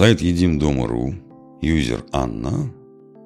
Сайт 0.00 0.22
Едим 0.22 0.58
Дома.ру, 0.58 1.14
юзер 1.60 2.06
Анна, 2.10 2.72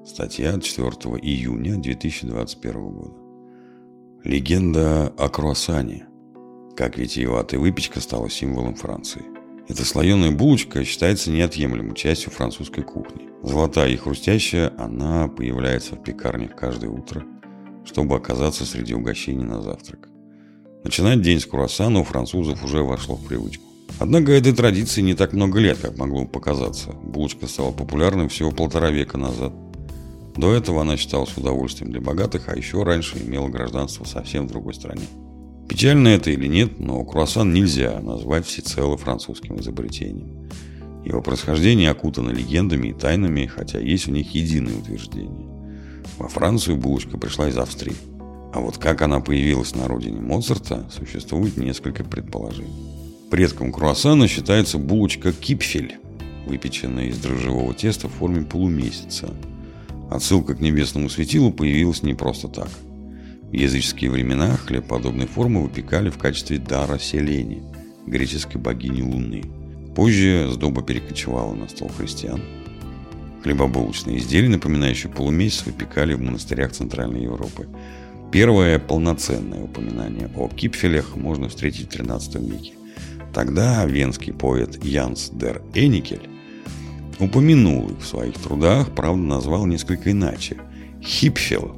статья 0.04 0.54
от 0.54 0.64
4 0.64 0.88
июня 1.22 1.76
2021 1.76 2.88
года. 2.88 3.14
Легенда 4.24 5.06
о 5.16 5.28
круассане. 5.28 6.08
Как 6.76 6.98
витиеватая 6.98 7.60
выпечка 7.60 8.00
стала 8.00 8.28
символом 8.28 8.74
Франции. 8.74 9.22
Эта 9.68 9.84
слоеная 9.84 10.32
булочка 10.32 10.84
считается 10.84 11.30
неотъемлемой 11.30 11.94
частью 11.94 12.32
французской 12.32 12.82
кухни. 12.82 13.28
Золотая 13.44 13.90
и 13.90 13.96
хрустящая, 13.96 14.72
она 14.76 15.28
появляется 15.28 15.94
в 15.94 16.02
пекарнях 16.02 16.56
каждое 16.56 16.90
утро, 16.90 17.22
чтобы 17.84 18.16
оказаться 18.16 18.66
среди 18.66 18.94
угощений 18.94 19.44
на 19.44 19.62
завтрак. 19.62 20.08
Начинать 20.82 21.22
день 21.22 21.38
с 21.38 21.46
круассана 21.46 22.00
у 22.00 22.02
французов 22.02 22.64
уже 22.64 22.82
вошло 22.82 23.14
в 23.14 23.24
привычку. 23.24 23.73
Однако 23.98 24.32
этой 24.32 24.52
традиции 24.52 25.00
не 25.02 25.14
так 25.14 25.32
много 25.32 25.60
лет, 25.60 25.78
как 25.78 25.96
могло 25.98 26.22
бы 26.22 26.28
показаться. 26.28 26.90
Булочка 26.92 27.46
стала 27.46 27.70
популярной 27.70 28.28
всего 28.28 28.50
полтора 28.50 28.90
века 28.90 29.18
назад. 29.18 29.52
До 30.36 30.52
этого 30.52 30.82
она 30.82 30.96
считалась 30.96 31.36
удовольствием 31.36 31.92
для 31.92 32.00
богатых, 32.00 32.48
а 32.48 32.56
еще 32.56 32.82
раньше 32.82 33.18
имела 33.18 33.48
гражданство 33.48 34.04
совсем 34.04 34.46
в 34.46 34.50
другой 34.50 34.74
стране. 34.74 35.04
Печально 35.68 36.08
это 36.08 36.30
или 36.30 36.46
нет, 36.46 36.80
но 36.80 37.04
круассан 37.04 37.52
нельзя 37.52 38.00
назвать 38.00 38.46
всецело 38.46 38.96
французским 38.96 39.60
изобретением. 39.60 40.50
Его 41.04 41.22
происхождение 41.22 41.90
окутано 41.90 42.30
легендами 42.30 42.88
и 42.88 42.92
тайнами, 42.92 43.46
хотя 43.46 43.78
есть 43.78 44.06
в 44.06 44.10
них 44.10 44.34
единое 44.34 44.76
утверждение. 44.76 45.48
Во 46.18 46.28
Францию 46.28 46.76
булочка 46.76 47.16
пришла 47.16 47.48
из 47.48 47.56
Австрии. 47.56 47.96
А 48.52 48.60
вот 48.60 48.78
как 48.78 49.02
она 49.02 49.20
появилась 49.20 49.74
на 49.74 49.88
родине 49.88 50.20
Моцарта, 50.20 50.88
существует 50.90 51.56
несколько 51.56 52.04
предположений. 52.04 53.03
Предком 53.30 53.72
круассана 53.72 54.28
считается 54.28 54.78
булочка 54.78 55.32
кипфель, 55.32 55.96
выпеченная 56.46 57.06
из 57.06 57.18
дрожжевого 57.18 57.74
теста 57.74 58.08
в 58.08 58.12
форме 58.12 58.42
полумесяца. 58.42 59.34
Отсылка 60.10 60.54
к 60.54 60.60
небесному 60.60 61.08
светилу 61.08 61.50
появилась 61.50 62.02
не 62.02 62.14
просто 62.14 62.48
так. 62.48 62.68
В 63.50 63.52
языческие 63.52 64.10
времена 64.10 64.56
хлеб 64.56 64.86
подобной 64.86 65.26
формы 65.26 65.62
выпекали 65.62 66.10
в 66.10 66.18
качестве 66.18 66.58
дара 66.58 66.98
Селени, 66.98 67.62
греческой 68.06 68.60
богини 68.60 69.02
Луны. 69.02 69.42
Позже 69.96 70.48
сдоба 70.52 70.82
перекочевала 70.82 71.54
на 71.54 71.68
стол 71.68 71.90
христиан. 71.96 72.40
Хлебобулочные 73.42 74.18
изделия, 74.18 74.48
напоминающие 74.48 75.10
полумесяц, 75.10 75.66
выпекали 75.66 76.14
в 76.14 76.20
монастырях 76.20 76.72
Центральной 76.72 77.22
Европы. 77.22 77.68
Первое 78.32 78.78
полноценное 78.78 79.62
упоминание 79.62 80.28
о 80.36 80.48
кипфелях 80.48 81.16
можно 81.16 81.48
встретить 81.48 81.92
в 81.92 82.00
XIII 82.00 82.50
веке. 82.50 82.72
Тогда 83.34 83.84
венский 83.84 84.32
поэт 84.32 84.82
Янс 84.84 85.30
дер 85.30 85.60
Эникель 85.74 86.30
упомянул 87.18 87.90
их 87.90 87.98
в 87.98 88.06
своих 88.06 88.34
трудах, 88.34 88.94
правда 88.94 89.22
назвал 89.22 89.66
несколько 89.66 90.12
иначе– 90.12 90.56
хипфел. 91.02 91.76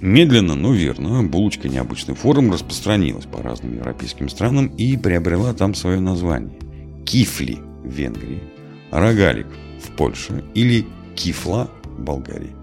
Медленно, 0.00 0.54
но 0.54 0.72
верно, 0.72 1.22
булочка 1.22 1.68
необычной 1.68 2.14
формы 2.14 2.54
распространилась 2.54 3.26
по 3.26 3.42
разным 3.42 3.76
европейским 3.76 4.28
странам 4.28 4.66
и 4.76 4.96
приобрела 4.96 5.54
там 5.54 5.74
свое 5.74 6.00
название– 6.00 6.58
кифли 7.06 7.58
в 7.84 7.90
Венгрии, 7.90 8.42
рогалик 8.90 9.48
в 9.80 9.96
Польше 9.96 10.44
или 10.54 10.84
кифла 11.14 11.70
в 11.84 12.00
Болгарии. 12.00 12.54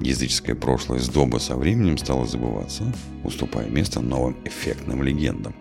Языческое 0.00 0.56
прошлое 0.56 0.98
сдоба 0.98 1.38
со 1.38 1.56
временем 1.56 1.96
стало 1.96 2.26
забываться, 2.26 2.92
уступая 3.24 3.68
место 3.68 4.00
новым 4.00 4.36
эффектным 4.44 5.02
легендам. 5.02 5.54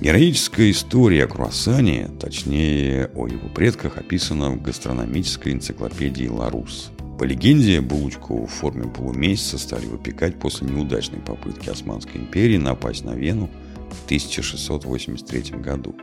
Героическая 0.00 0.70
история 0.70 1.24
о 1.24 1.26
круассане, 1.26 2.10
точнее 2.20 3.10
о 3.14 3.26
его 3.26 3.48
предках, 3.48 3.96
описана 3.96 4.50
в 4.50 4.60
гастрономической 4.60 5.54
энциклопедии 5.54 6.28
«Ларус». 6.28 6.90
По 7.18 7.24
легенде, 7.24 7.80
булочку 7.80 8.44
в 8.44 8.50
форме 8.50 8.84
полумесяца 8.84 9.56
стали 9.56 9.86
выпекать 9.86 10.38
после 10.38 10.68
неудачной 10.68 11.20
попытки 11.20 11.70
Османской 11.70 12.20
империи 12.20 12.58
напасть 12.58 13.06
на 13.06 13.14
Вену 13.14 13.48
в 13.90 14.04
1683 14.04 15.58
году. 15.60 15.96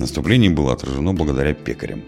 Наступление 0.00 0.50
было 0.50 0.72
отражено 0.72 1.14
благодаря 1.14 1.54
пекарям. 1.54 2.02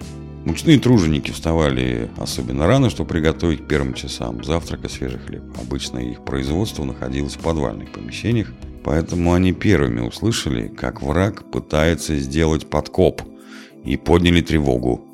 Мучные 0.44 0.80
труженики 0.80 1.30
вставали 1.30 2.10
особенно 2.16 2.66
рано, 2.66 2.90
чтобы 2.90 3.10
приготовить 3.10 3.68
первым 3.68 3.94
часам 3.94 4.42
завтрака 4.42 4.88
свежий 4.88 5.20
хлеб. 5.20 5.44
Обычно 5.62 5.98
их 5.98 6.24
производство 6.24 6.82
находилось 6.82 7.34
в 7.34 7.40
подвальных 7.40 7.92
помещениях, 7.92 8.52
Поэтому 8.84 9.34
они 9.34 9.52
первыми 9.52 10.00
услышали, 10.00 10.68
как 10.68 11.02
враг 11.02 11.50
пытается 11.50 12.16
сделать 12.16 12.68
подкоп 12.68 13.22
и 13.84 13.96
подняли 13.96 14.40
тревогу. 14.40 15.04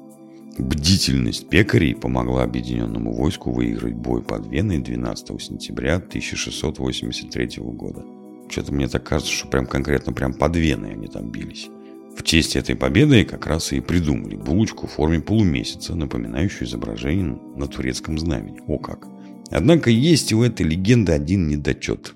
Бдительность 0.59 1.49
пекарей 1.49 1.95
помогла 1.95 2.45
объединенному 2.45 3.13
войску 3.13 3.51
выиграть 3.51 3.95
бой 3.95 4.23
под 4.23 4.47
Веной 4.47 4.79
12 4.79 5.43
сентября 5.43 5.97
1683 5.97 7.63
года. 7.63 8.05
Что-то 8.49 8.73
мне 8.73 8.87
так 8.87 9.03
кажется, 9.03 9.33
что 9.33 9.49
прям 9.49 9.67
конкретно 9.67 10.13
прям 10.13 10.35
под 10.35 10.57
Веной 10.57 10.93
они 10.93 11.09
там 11.09 11.31
бились. 11.31 11.69
В 12.17 12.23
честь 12.23 12.55
этой 12.55 12.77
победы 12.77 13.25
как 13.25 13.47
раз 13.47 13.73
и 13.73 13.81
придумали 13.81 14.37
булочку 14.37 14.87
в 14.87 14.93
форме 14.93 15.19
полумесяца, 15.19 15.97
напоминающую 15.97 16.69
изображение 16.69 17.37
на 17.57 17.67
турецком 17.67 18.19
знамени. 18.19 18.61
О 18.69 18.79
как! 18.79 19.09
Однако 19.51 19.91
есть 19.91 20.33
у 20.33 20.43
этой 20.43 20.65
легенды 20.65 21.13
один 21.13 21.49
недочет. 21.49 22.15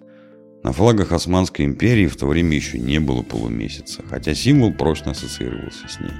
На 0.69 0.75
флагах 0.75 1.13
Османской 1.13 1.65
империи 1.65 2.09
в 2.09 2.17
то 2.17 2.27
время 2.27 2.55
еще 2.55 2.79
не 2.79 2.99
было 2.99 3.23
полумесяца, 3.23 4.03
хотя 4.07 4.35
символ 4.35 4.71
прочно 4.71 5.13
ассоциировался 5.13 5.89
с 5.89 5.99
ней. 5.99 6.13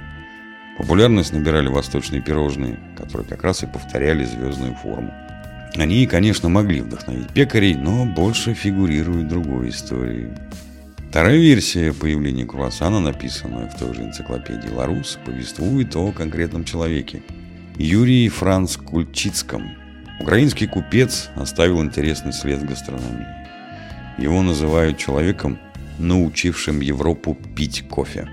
Популярность 0.79 1.33
набирали 1.33 1.67
восточные 1.67 2.23
пирожные, 2.23 2.79
которые 2.97 3.27
как 3.27 3.43
раз 3.43 3.61
и 3.61 3.67
повторяли 3.67 4.25
звездную 4.25 4.73
форму. 4.73 5.13
Они, 5.75 6.07
конечно, 6.07 6.49
могли 6.49 6.81
вдохновить 6.81 7.31
пекарей, 7.31 7.75
но 7.75 8.05
больше 8.05 8.55
фигурируют 8.55 9.27
другой 9.27 9.69
истории. 9.69 10.35
Вторая 11.11 11.37
версия 11.37 11.93
появления 11.93 12.47
круассана, 12.47 12.99
написанная 12.99 13.69
в 13.69 13.77
той 13.77 13.93
же 13.93 14.01
энциклопедии 14.01 14.73
Ларус, 14.73 15.19
повествует 15.23 15.95
о 15.95 16.11
конкретном 16.11 16.63
человеке. 16.63 17.21
Юрии 17.77 18.27
Франц 18.29 18.77
Кульчицком. 18.77 19.75
Украинский 20.19 20.65
купец 20.65 21.29
оставил 21.35 21.83
интересный 21.83 22.33
след 22.33 22.57
в 22.63 22.65
гастрономии. 22.65 23.27
Его 24.19 24.41
называют 24.41 24.97
человеком, 24.97 25.57
научившим 25.97 26.81
Европу 26.81 27.37
пить 27.55 27.87
кофе. 27.87 28.27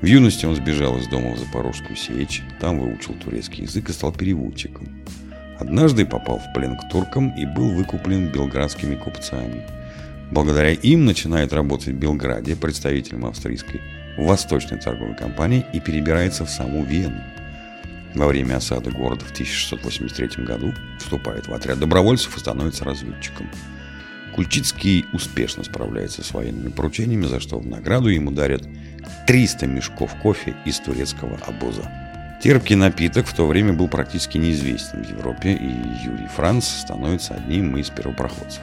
В 0.00 0.06
юности 0.06 0.46
он 0.46 0.56
сбежал 0.56 0.96
из 0.96 1.08
дома 1.08 1.34
в 1.34 1.38
Запорожскую 1.38 1.94
сечь, 1.94 2.42
там 2.58 2.80
выучил 2.80 3.12
турецкий 3.12 3.64
язык 3.64 3.90
и 3.90 3.92
стал 3.92 4.12
переводчиком. 4.12 4.88
Однажды 5.58 6.06
попал 6.06 6.38
в 6.38 6.54
плен 6.54 6.74
к 6.74 6.88
туркам 6.90 7.36
и 7.36 7.44
был 7.44 7.68
выкуплен 7.68 8.28
белградскими 8.32 8.94
купцами. 8.94 9.66
Благодаря 10.30 10.70
им 10.70 11.04
начинает 11.04 11.52
работать 11.52 11.88
в 11.88 11.98
Белграде 11.98 12.56
представителем 12.56 13.26
австрийской 13.26 13.82
восточной 14.16 14.78
торговой 14.78 15.16
компании 15.16 15.66
и 15.74 15.80
перебирается 15.80 16.46
в 16.46 16.50
саму 16.50 16.82
Вену. 16.82 17.20
Во 18.14 18.26
время 18.26 18.56
осады 18.56 18.90
города 18.90 19.26
в 19.26 19.32
1683 19.32 20.44
году 20.44 20.72
вступает 20.98 21.46
в 21.46 21.52
отряд 21.52 21.78
добровольцев 21.78 22.34
и 22.34 22.40
становится 22.40 22.86
разведчиком– 22.86 23.46
Кульчицкий 24.34 25.04
успешно 25.12 25.64
справляется 25.64 26.22
с 26.22 26.32
военными 26.32 26.70
поручениями, 26.70 27.26
за 27.26 27.40
что 27.40 27.58
в 27.58 27.66
награду 27.66 28.08
ему 28.08 28.30
дарят 28.30 28.66
300 29.26 29.66
мешков 29.66 30.14
кофе 30.22 30.54
из 30.64 30.78
турецкого 30.80 31.38
обоза. 31.46 31.90
Терпкий 32.42 32.76
напиток 32.76 33.26
в 33.26 33.34
то 33.34 33.46
время 33.46 33.74
был 33.74 33.88
практически 33.88 34.38
неизвестен 34.38 35.04
в 35.04 35.10
Европе, 35.10 35.52
и 35.52 36.06
Юрий 36.06 36.28
Франц 36.34 36.64
становится 36.66 37.34
одним 37.34 37.76
из 37.76 37.90
первопроходцев. 37.90 38.62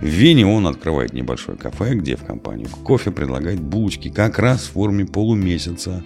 В 0.00 0.06
Вене 0.06 0.46
он 0.46 0.66
открывает 0.66 1.12
небольшое 1.12 1.56
кафе, 1.56 1.94
где 1.94 2.16
в 2.16 2.24
компанию 2.24 2.68
кофе 2.68 3.10
предлагает 3.10 3.60
булочки 3.60 4.10
как 4.10 4.38
раз 4.38 4.62
в 4.64 4.72
форме 4.72 5.06
полумесяца. 5.06 6.04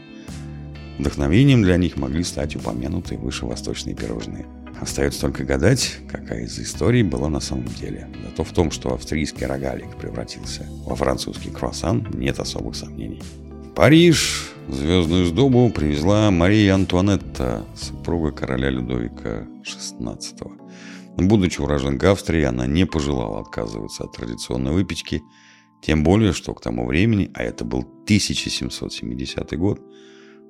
Вдохновением 0.98 1.62
для 1.62 1.76
них 1.78 1.96
могли 1.96 2.22
стать 2.22 2.54
упомянутые 2.54 3.18
выше 3.18 3.46
восточные 3.46 3.94
пирожные– 3.96 4.46
Остается 4.80 5.20
только 5.20 5.44
гадать, 5.44 5.98
какая 6.08 6.44
из 6.44 6.58
историй 6.58 7.02
была 7.02 7.28
на 7.28 7.40
самом 7.40 7.66
деле. 7.66 8.08
Зато 8.24 8.44
в 8.44 8.52
том, 8.52 8.70
что 8.70 8.94
австрийский 8.94 9.44
рогалик 9.44 9.96
превратился 9.96 10.66
во 10.86 10.96
французский 10.96 11.50
круассан, 11.50 12.06
нет 12.14 12.40
особых 12.40 12.74
сомнений. 12.74 13.22
В 13.66 13.74
Париж 13.74 14.52
звездную 14.68 15.26
сдобу 15.26 15.68
привезла 15.70 16.30
Мария 16.30 16.74
Антуанетта, 16.74 17.66
супруга 17.76 18.32
короля 18.32 18.70
Людовика 18.70 19.46
XVI. 19.62 20.18
Будучи 21.18 21.60
уроженкой 21.60 22.12
Австрии, 22.12 22.42
она 22.42 22.66
не 22.66 22.86
пожелала 22.86 23.40
отказываться 23.40 24.04
от 24.04 24.12
традиционной 24.12 24.72
выпечки, 24.72 25.22
тем 25.82 26.02
более, 26.02 26.32
что 26.32 26.54
к 26.54 26.62
тому 26.62 26.86
времени, 26.86 27.30
а 27.34 27.42
это 27.42 27.66
был 27.66 27.80
1770 27.80 29.58
год, 29.58 29.80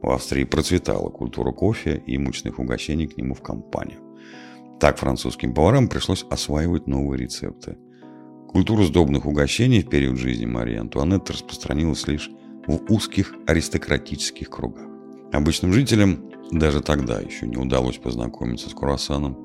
в 0.03 0.11
Австрии 0.11 0.45
процветала 0.45 1.09
культура 1.11 1.51
кофе 1.51 2.03
и 2.07 2.17
мучных 2.17 2.61
угощений 2.61 3.09
к 3.09 3.17
нему 3.17 3.35
в 3.35 3.43
компанию. 3.43 4.10
Так 4.81 4.99
французским 4.99 5.53
поварам 5.53 5.89
пришлось 5.89 6.25
осваивать 6.31 6.87
новые 6.87 7.21
рецепты. 7.21 7.77
Культура 8.49 8.85
сдобных 8.85 9.27
угощений 9.27 9.83
в 9.83 9.91
период 9.91 10.17
жизни 10.17 10.47
Марии 10.47 10.79
Антуанетты 10.79 11.35
распространилась 11.35 12.09
лишь 12.09 12.31
в 12.67 12.91
узких 12.91 13.35
аристократических 13.47 14.49
кругах. 14.49 14.87
Обычным 15.33 15.75
жителям 15.75 16.31
даже 16.51 16.81
тогда 16.81 17.21
еще 17.21 17.47
не 17.47 17.59
удалось 17.59 17.99
познакомиться 17.99 18.71
с 18.71 18.75
круассаном. 18.75 19.37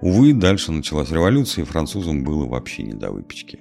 Увы, 0.00 0.32
дальше 0.32 0.72
началась 0.72 1.10
революция, 1.10 1.62
и 1.62 1.66
французам 1.66 2.24
было 2.24 2.46
вообще 2.46 2.82
не 2.82 2.94
до 2.94 3.10
выпечки. 3.10 3.60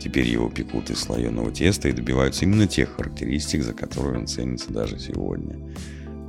Теперь 0.00 0.26
его 0.26 0.48
пекут 0.48 0.88
из 0.90 1.00
слоеного 1.00 1.50
теста 1.52 1.88
и 1.90 1.92
добиваются 1.92 2.46
именно 2.46 2.66
тех 2.66 2.96
характеристик, 2.96 3.62
за 3.62 3.74
которые 3.74 4.20
он 4.20 4.26
ценится 4.26 4.72
даже 4.72 4.98
сегодня. 4.98 5.56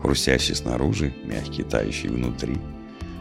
Хрустящий 0.01 0.55
снаружи, 0.55 1.13
мягкий, 1.23 1.63
тающий 1.63 2.09
внутри. 2.09 2.57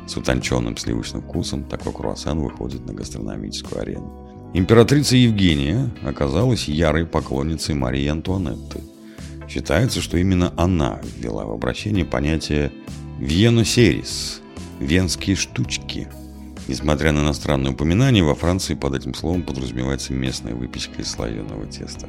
С 0.09 0.17
утонченным 0.17 0.77
сливочным 0.77 1.23
вкусом 1.23 1.63
такой 1.65 1.93
круассан 1.93 2.41
выходит 2.41 2.85
на 2.85 2.93
гастрономическую 2.93 3.81
арену. 3.81 4.51
Императрица 4.53 5.15
Евгения 5.15 5.89
оказалась 6.03 6.67
ярой 6.67 7.07
поклонницей 7.07 7.77
Марии 7.77 8.09
Антуанетты. 8.09 8.81
Считается, 9.49 10.01
что 10.01 10.17
именно 10.17 10.53
она 10.57 11.01
ввела 11.17 11.45
в 11.45 11.53
обращение 11.53 12.05
понятие 12.05 12.73
«вьено 13.21 13.63
серис»– 13.63 14.43
«венские 14.81 15.37
штучки», 15.37 16.09
Несмотря 16.71 17.11
на 17.11 17.21
иностранные 17.21 17.73
упоминания, 17.73 18.23
во 18.23 18.37
Франции 18.37 18.75
под 18.75 18.95
этим 18.95 19.13
словом 19.15 19.43
подразумевается 19.43 20.13
местная 20.13 20.55
выпечка 20.55 21.03
из 21.03 21.11
слоеного 21.11 21.67
теста. 21.67 22.09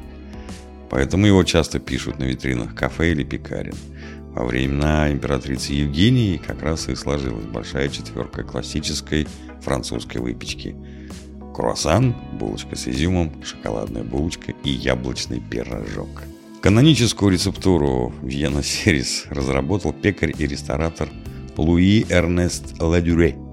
Поэтому 0.88 1.26
его 1.26 1.42
часто 1.42 1.80
пишут 1.80 2.20
на 2.20 2.24
витринах 2.24 2.74
кафе 2.74 3.10
или 3.10 3.24
пекарен. 3.24 3.74
Во 4.34 4.44
времена 4.44 5.10
императрицы 5.10 5.72
Евгении 5.72 6.36
как 6.36 6.62
раз 6.62 6.88
и 6.88 6.94
сложилась 6.94 7.44
большая 7.46 7.88
четверка 7.88 8.44
классической 8.44 9.26
французской 9.62 10.18
выпечки. 10.18 10.76
Круассан, 11.54 12.14
булочка 12.38 12.76
с 12.76 12.86
изюмом, 12.86 13.42
шоколадная 13.42 14.04
булочка 14.04 14.52
и 14.62 14.70
яблочный 14.70 15.40
пирожок. 15.40 16.22
Каноническую 16.60 17.32
рецептуру 17.32 18.14
Вьена 18.22 18.62
Серис 18.62 19.24
разработал 19.28 19.92
пекарь 19.92 20.34
и 20.38 20.46
ресторатор 20.46 21.08
Луи 21.56 22.04
Эрнест 22.08 22.80
Ладюре– 22.80 23.36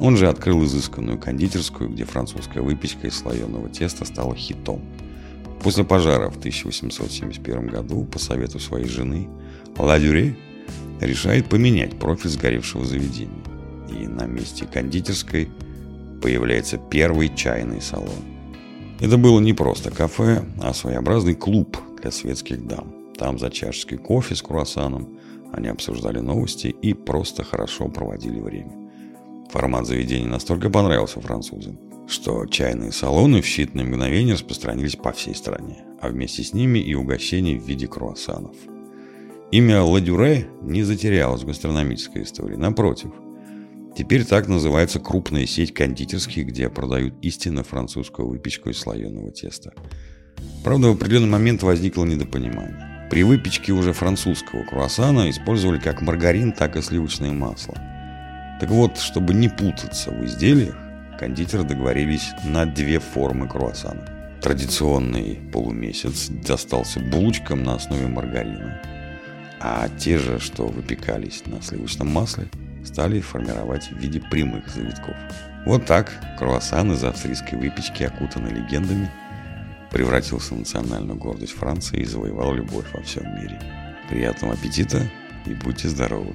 он 0.00 0.16
же 0.16 0.28
открыл 0.28 0.64
изысканную 0.64 1.18
кондитерскую, 1.18 1.90
где 1.90 2.04
французская 2.04 2.62
выпечка 2.62 3.06
из 3.06 3.18
слоеного 3.18 3.68
теста 3.68 4.06
стала 4.06 4.34
хитом. 4.34 4.80
После 5.62 5.84
пожара 5.84 6.30
в 6.30 6.38
1871 6.38 7.66
году, 7.66 8.04
по 8.04 8.18
совету 8.18 8.58
своей 8.58 8.88
жены, 8.88 9.28
Ладюре 9.76 10.38
решает 11.02 11.50
поменять 11.50 11.98
профиль 11.98 12.30
сгоревшего 12.30 12.86
заведения. 12.86 13.44
И 13.90 14.06
на 14.06 14.24
месте 14.24 14.64
кондитерской 14.64 15.50
появляется 16.22 16.78
первый 16.78 17.34
чайный 17.34 17.82
салон. 17.82 18.24
Это 19.00 19.18
было 19.18 19.38
не 19.38 19.52
просто 19.52 19.90
кафе, 19.90 20.44
а 20.62 20.72
своеобразный 20.72 21.34
клуб 21.34 21.76
для 22.00 22.10
светских 22.10 22.66
дам. 22.66 22.94
Там 23.18 23.38
за 23.38 23.50
чашечкой 23.50 23.98
кофе 23.98 24.34
с 24.34 24.40
круассаном 24.40 25.18
они 25.52 25.68
обсуждали 25.68 26.20
новости 26.20 26.68
и 26.68 26.94
просто 26.94 27.44
хорошо 27.44 27.88
проводили 27.88 28.40
время. 28.40 28.72
Формат 29.50 29.86
заведения 29.86 30.28
настолько 30.28 30.70
понравился 30.70 31.20
французам, 31.20 31.78
что 32.06 32.46
чайные 32.46 32.92
салоны 32.92 33.42
в 33.42 33.46
считанные 33.46 33.84
мгновения 33.84 34.34
распространились 34.34 34.96
по 34.96 35.12
всей 35.12 35.34
стране, 35.34 35.84
а 36.00 36.08
вместе 36.08 36.44
с 36.44 36.52
ними 36.52 36.78
и 36.78 36.94
угощения 36.94 37.58
в 37.58 37.66
виде 37.66 37.88
круассанов. 37.88 38.54
Имя 39.50 39.82
Ладюре 39.82 40.48
не 40.62 40.84
затерялось 40.84 41.42
в 41.42 41.46
гастрономической 41.46 42.22
истории, 42.22 42.54
напротив. 42.54 43.10
Теперь 43.96 44.24
так 44.24 44.46
называется 44.46 45.00
крупная 45.00 45.46
сеть 45.46 45.74
кондитерских, 45.74 46.46
где 46.46 46.68
продают 46.68 47.14
истинно 47.22 47.64
французскую 47.64 48.28
выпечку 48.28 48.70
из 48.70 48.78
слоеного 48.78 49.32
теста. 49.32 49.72
Правда, 50.62 50.88
в 50.88 50.92
определенный 50.92 51.28
момент 51.28 51.64
возникло 51.64 52.04
недопонимание. 52.04 52.89
При 53.10 53.24
выпечке 53.24 53.72
уже 53.72 53.92
французского 53.92 54.62
круассана 54.62 55.28
использовали 55.28 55.78
как 55.78 56.00
маргарин, 56.00 56.52
так 56.52 56.76
и 56.76 56.82
сливочное 56.82 57.32
масло– 57.32 57.74
так 58.60 58.68
вот, 58.68 58.98
чтобы 58.98 59.32
не 59.32 59.48
путаться 59.48 60.10
в 60.10 60.22
изделиях, 60.26 60.76
кондитеры 61.18 61.64
договорились 61.64 62.32
на 62.44 62.66
две 62.66 62.98
формы 62.98 63.48
круассана. 63.48 64.06
Традиционный 64.42 65.40
полумесяц 65.50 66.28
достался 66.28 67.00
булочкам 67.00 67.62
на 67.62 67.76
основе 67.76 68.06
маргарина, 68.06 68.78
а 69.60 69.88
те 69.98 70.18
же, 70.18 70.38
что 70.38 70.66
выпекались 70.66 71.42
на 71.46 71.62
сливочном 71.62 72.08
масле, 72.08 72.48
стали 72.84 73.20
формировать 73.20 73.90
в 73.90 73.96
виде 73.96 74.20
прямых 74.30 74.68
завитков. 74.68 75.16
Вот 75.64 75.86
так 75.86 76.12
круассан 76.38 76.92
из 76.92 77.02
австрийской 77.02 77.58
выпечки, 77.58 78.02
окутанный 78.02 78.50
легендами, 78.50 79.10
превратился 79.90 80.54
в 80.54 80.58
национальную 80.58 81.18
гордость 81.18 81.52
Франции 81.52 82.00
и 82.00 82.04
завоевал 82.04 82.54
любовь 82.54 82.86
во 82.92 83.02
всем 83.02 83.24
мире. 83.36 83.60
Приятного 84.08 84.54
аппетита 84.54 85.08
и 85.46 85.54
будьте 85.54 85.88
здоровы! 85.88 86.34